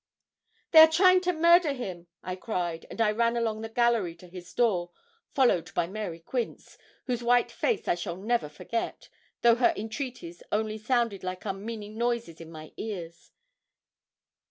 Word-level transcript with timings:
'They 0.71 0.79
are 0.79 0.87
trying 0.91 1.21
to 1.21 1.31
murder 1.31 1.73
him!' 1.73 2.07
I 2.23 2.35
cried, 2.35 2.87
and 2.89 2.99
I 2.99 3.11
ran 3.11 3.37
along 3.37 3.61
the 3.61 3.69
gallery 3.69 4.15
to 4.15 4.27
his 4.27 4.51
door, 4.51 4.89
followed 5.35 5.71
by 5.75 5.85
Mary 5.85 6.19
Quince, 6.19 6.79
whose 7.05 7.21
white 7.21 7.51
face 7.51 7.87
I 7.87 7.93
shall 7.93 8.17
never 8.17 8.49
forget, 8.49 9.09
though 9.43 9.53
her 9.57 9.75
entreaties 9.77 10.41
only 10.51 10.79
sounded 10.79 11.23
like 11.23 11.45
unmeaning 11.45 11.99
noises 11.99 12.41
in 12.41 12.51
my 12.51 12.71
ears. 12.77 13.29